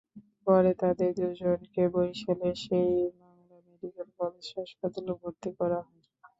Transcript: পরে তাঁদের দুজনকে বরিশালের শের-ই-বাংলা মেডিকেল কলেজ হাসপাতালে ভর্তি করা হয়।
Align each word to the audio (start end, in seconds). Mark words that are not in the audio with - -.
পরে 0.45 0.71
তাঁদের 0.81 1.11
দুজনকে 1.19 1.81
বরিশালের 1.93 2.55
শের-ই-বাংলা 2.63 3.57
মেডিকেল 3.65 4.07
কলেজ 4.17 4.45
হাসপাতালে 4.55 5.11
ভর্তি 5.21 5.49
করা 5.59 5.79
হয়। 5.85 6.01